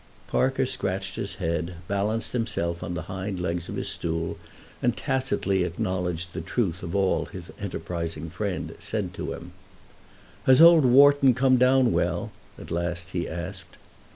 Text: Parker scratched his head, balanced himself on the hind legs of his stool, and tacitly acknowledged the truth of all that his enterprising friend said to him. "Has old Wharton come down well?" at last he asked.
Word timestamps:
Parker 0.25 0.65
scratched 0.65 1.13
his 1.15 1.35
head, 1.35 1.75
balanced 1.87 2.31
himself 2.33 2.81
on 2.81 2.95
the 2.95 3.03
hind 3.03 3.39
legs 3.39 3.69
of 3.69 3.75
his 3.75 3.87
stool, 3.87 4.39
and 4.81 4.97
tacitly 4.97 5.63
acknowledged 5.63 6.33
the 6.33 6.41
truth 6.41 6.81
of 6.81 6.95
all 6.95 7.25
that 7.25 7.33
his 7.33 7.51
enterprising 7.61 8.27
friend 8.31 8.75
said 8.79 9.13
to 9.13 9.33
him. 9.33 9.51
"Has 10.45 10.59
old 10.59 10.85
Wharton 10.85 11.35
come 11.35 11.57
down 11.57 11.91
well?" 11.91 12.31
at 12.57 12.71
last 12.71 13.09
he 13.11 13.29
asked. 13.29 13.77